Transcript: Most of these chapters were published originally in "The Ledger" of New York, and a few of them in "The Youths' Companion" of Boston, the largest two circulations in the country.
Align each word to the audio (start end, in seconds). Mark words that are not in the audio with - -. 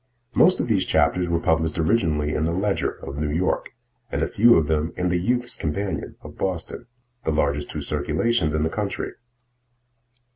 Most 0.33 0.59
of 0.59 0.67
these 0.67 0.87
chapters 0.87 1.29
were 1.29 1.39
published 1.39 1.77
originally 1.77 2.33
in 2.33 2.45
"The 2.45 2.53
Ledger" 2.53 2.89
of 3.05 3.17
New 3.19 3.29
York, 3.29 3.69
and 4.11 4.23
a 4.23 4.27
few 4.27 4.55
of 4.55 4.65
them 4.65 4.93
in 4.97 5.09
"The 5.09 5.19
Youths' 5.19 5.55
Companion" 5.55 6.15
of 6.23 6.39
Boston, 6.39 6.87
the 7.23 7.29
largest 7.29 7.69
two 7.69 7.83
circulations 7.83 8.55
in 8.55 8.63
the 8.63 8.69
country. 8.71 9.11